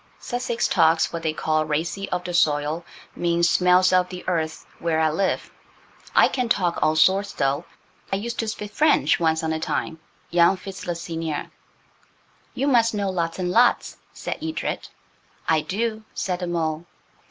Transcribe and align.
Sussex 0.19 0.67
talks 0.67 1.13
what 1.13 1.21
they 1.21 1.31
call 1.31 1.63
'racy 1.63 2.09
of 2.09 2.23
the 2.23 2.33
soil'–means 2.33 3.47
'smells 3.47 3.93
of 3.93 4.09
the 4.09 4.27
earth' 4.27 4.65
where 4.79 4.99
I 4.99 5.11
live. 5.11 5.51
I 6.15 6.27
can 6.27 6.49
talk 6.49 6.79
all 6.81 6.95
sorts, 6.95 7.33
though. 7.33 7.65
I 8.11 8.15
used 8.15 8.39
to 8.39 8.47
spit 8.47 8.71
French 8.71 9.19
once 9.19 9.43
on 9.43 9.53
a 9.53 9.59
time, 9.59 9.99
young 10.31 10.57
Fitz 10.57 10.87
le 10.87 10.95
seigneur." 10.95 11.51
"You 12.55 12.65
must 12.65 12.95
know 12.95 13.11
lots 13.11 13.37
and 13.37 13.51
lots," 13.51 13.97
said 14.11 14.39
Edred. 14.41 14.87
"I 15.47 15.61
do," 15.61 16.03
said 16.15 16.39
the 16.39 16.47
mole. 16.47 16.87